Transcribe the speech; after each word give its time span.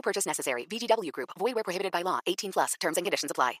No 0.00 0.02
purchase 0.02 0.26
necessary. 0.26 0.66
VGW 0.66 1.12
Group. 1.12 1.30
Void 1.38 1.54
where 1.54 1.64
prohibited 1.64 1.92
by 1.92 2.02
law. 2.02 2.20
18 2.26 2.52
plus. 2.52 2.74
Terms 2.80 2.96
and 2.96 3.04
conditions 3.04 3.30
apply. 3.30 3.60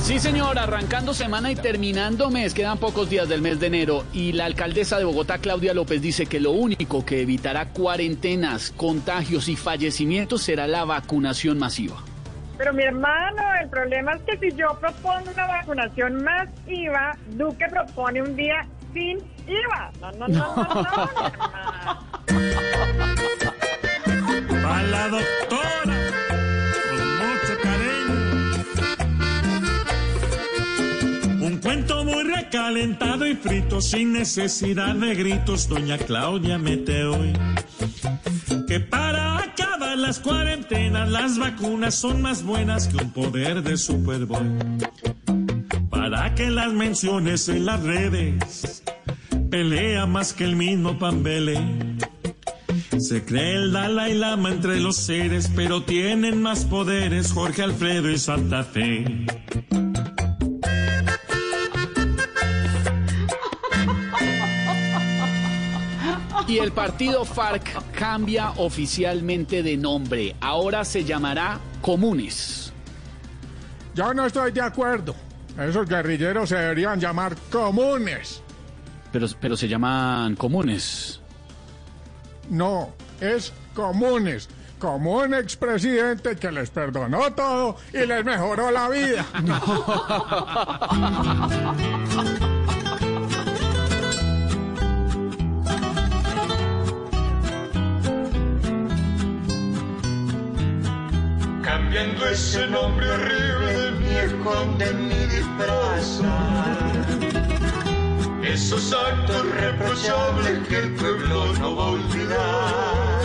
Sí, 0.00 0.18
señor, 0.18 0.58
arrancando 0.58 1.12
semana 1.12 1.52
y 1.52 1.56
terminando 1.56 2.30
mes, 2.30 2.54
quedan 2.54 2.78
pocos 2.78 3.10
días 3.10 3.28
del 3.28 3.42
mes 3.42 3.60
de 3.60 3.66
enero 3.66 4.04
y 4.12 4.32
la 4.32 4.46
alcaldesa 4.46 4.98
de 4.98 5.04
Bogotá, 5.04 5.38
Claudia 5.38 5.74
López, 5.74 6.00
dice 6.00 6.26
que 6.26 6.40
lo 6.40 6.52
único 6.52 7.04
que 7.04 7.20
evitará 7.20 7.66
cuarentenas, 7.66 8.72
contagios 8.76 9.48
y 9.48 9.56
fallecimientos 9.56 10.42
será 10.42 10.66
la 10.66 10.84
vacunación 10.84 11.58
masiva. 11.58 11.96
Pero 12.56 12.72
mi 12.72 12.82
hermano, 12.84 13.42
el 13.60 13.68
problema 13.68 14.14
es 14.14 14.22
que 14.22 14.38
si 14.38 14.56
yo 14.56 14.68
propongo 14.80 15.30
una 15.32 15.46
vacunación 15.46 16.24
masiva, 16.24 17.16
Duque 17.28 17.66
propone 17.68 18.22
un 18.22 18.34
día 18.34 18.66
sin 18.92 19.18
IVA. 19.46 19.92
No, 20.00 20.12
no, 20.12 20.28
no, 20.28 20.56
no, 20.56 20.64
no, 20.64 20.82
no, 20.82 21.69
cuento 31.70 32.04
muy 32.04 32.24
recalentado 32.24 33.24
y 33.24 33.36
frito, 33.36 33.80
sin 33.80 34.12
necesidad 34.12 34.92
de 34.96 35.14
gritos, 35.14 35.68
doña 35.68 35.98
Claudia 35.98 36.58
mete 36.58 37.04
hoy. 37.04 37.32
Que 38.66 38.80
para 38.80 39.38
acabar 39.38 39.96
las 39.96 40.18
cuarentenas, 40.18 41.08
las 41.08 41.38
vacunas 41.38 41.94
son 41.94 42.22
más 42.22 42.42
buenas 42.42 42.88
que 42.88 42.96
un 42.96 43.12
poder 43.12 43.62
de 43.62 43.76
Superboy. 43.76 44.48
Para 45.90 46.34
que 46.34 46.50
las 46.50 46.72
menciones 46.72 47.48
en 47.48 47.66
las 47.66 47.80
redes, 47.84 48.82
pelea 49.48 50.06
más 50.06 50.32
que 50.32 50.42
el 50.42 50.56
mismo 50.56 50.98
Pambele. 50.98 51.56
Se 52.98 53.24
cree 53.24 53.54
el 53.54 53.70
Dalai 53.72 54.14
Lama 54.14 54.50
entre 54.50 54.80
los 54.80 54.96
seres, 54.96 55.48
pero 55.54 55.84
tienen 55.84 56.42
más 56.42 56.64
poderes 56.64 57.30
Jorge 57.30 57.62
Alfredo 57.62 58.10
y 58.10 58.18
Santa 58.18 58.64
Fe. 58.64 59.04
Y 66.50 66.58
el 66.58 66.72
partido 66.72 67.24
FARC 67.24 67.92
cambia 67.92 68.50
oficialmente 68.56 69.62
de 69.62 69.76
nombre. 69.76 70.34
Ahora 70.40 70.84
se 70.84 71.04
llamará 71.04 71.60
Comunes. 71.80 72.72
Yo 73.94 74.12
no 74.12 74.26
estoy 74.26 74.50
de 74.50 74.60
acuerdo. 74.60 75.14
Esos 75.56 75.88
guerrilleros 75.88 76.48
se 76.48 76.56
deberían 76.56 76.98
llamar 76.98 77.36
comunes. 77.52 78.42
Pero, 79.12 79.28
pero 79.40 79.56
se 79.56 79.68
llaman 79.68 80.34
Comunes. 80.34 81.20
No, 82.48 82.94
es 83.20 83.52
comunes. 83.72 84.48
Como 84.80 85.18
un 85.18 85.34
expresidente 85.34 86.34
que 86.34 86.50
les 86.50 86.70
perdonó 86.70 87.32
todo 87.32 87.76
y 87.92 88.04
les 88.04 88.24
mejoró 88.24 88.72
la 88.72 88.88
vida. 88.88 89.24
Cambiando 101.92 102.28
ese 102.28 102.68
nombre 102.68 103.10
horrible 103.10 103.72
de 103.72 103.90
mi 103.90 104.16
esconde 104.16 104.92
mi 104.92 105.26
disfraz. 105.26 106.20
Esos 108.44 108.92
actos 108.92 109.50
reprochables 109.56 110.68
que 110.68 110.78
el 110.78 110.94
pueblo 110.94 111.52
no 111.58 111.74
va 111.74 111.82
a 111.82 111.88
olvidar. 111.88 113.22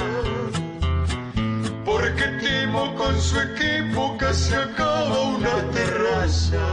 Porque 1.85 2.23
Timo 2.41 2.95
con 2.95 3.21
su 3.21 3.39
equipo 3.39 4.17
casi 4.17 4.55
acaba 4.55 5.21
una 5.21 5.61
terraza. 5.71 6.65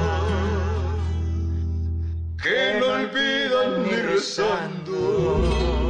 Que 2.43 2.79
no 2.81 2.87
olvidan 2.87 3.83
ni 3.83 3.97
rezando 3.97 5.82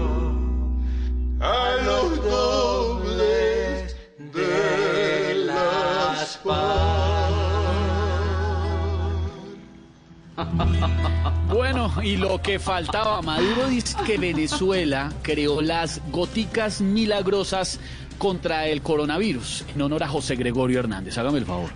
Bueno, 11.48 11.92
y 12.02 12.16
lo 12.16 12.40
que 12.40 12.58
faltaba, 12.58 13.20
Maduro 13.22 13.68
dice 13.68 13.96
que 14.06 14.18
Venezuela 14.18 15.12
creó 15.22 15.60
las 15.60 16.00
goticas 16.10 16.80
milagrosas 16.80 17.78
contra 18.18 18.66
el 18.68 18.82
coronavirus 18.82 19.64
en 19.74 19.82
honor 19.82 20.02
a 20.02 20.08
José 20.08 20.36
Gregorio 20.36 20.80
Hernández. 20.80 21.18
Hágame 21.18 21.38
el 21.38 21.46
favor. 21.46 21.70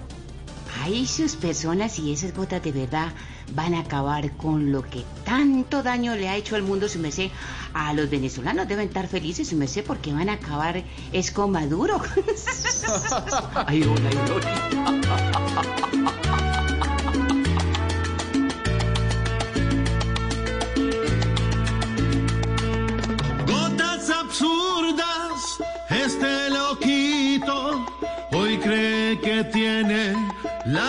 Ahí 0.83 1.07
sus 1.07 1.37
personas 1.37 1.99
y 1.99 2.13
esas 2.13 2.35
gotas 2.35 2.63
de 2.63 2.71
verdad 2.71 3.13
van 3.55 3.75
a 3.75 3.81
acabar 3.81 4.31
con 4.37 4.73
lo 4.73 4.83
que 4.83 5.05
tanto 5.25 5.83
daño 5.83 6.15
le 6.15 6.29
ha 6.29 6.37
hecho 6.37 6.55
al 6.55 6.63
mundo, 6.63 6.89
su 6.89 6.99
merced. 6.99 7.31
A 7.73 7.93
los 7.93 8.09
venezolanos 8.11 8.69
deben 8.69 8.89
estar 8.89 9.09
felices, 9.09 9.49
su 9.49 9.57
merced, 9.57 9.85
porque 9.85 10.13
van 10.13 10.29
a 10.29 10.35
acabar 10.35 10.85
es 11.13 11.31
con 11.31 11.51
Maduro. 11.51 12.01
ay, 13.67 13.83
hola, 13.83 14.11
ay, 14.11 14.19
hola. 14.33 14.96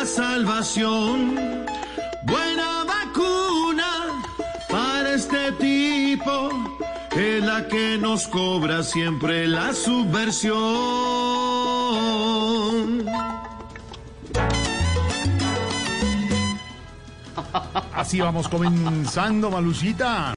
Salvación. 0.06 1.66
Buena 2.24 2.84
vacuna 2.84 3.90
para 4.69 5.13
este 5.13 5.52
tipo 5.53 6.50
es 7.12 7.44
la 7.44 7.68
que 7.68 7.97
nos 7.97 8.28
cobra 8.28 8.84
siempre 8.84 9.47
la 9.47 9.74
subversión. 9.74 10.58
Así 17.94 18.19
vamos 18.19 18.47
comenzando, 18.47 19.50
Malucita. 19.50 20.37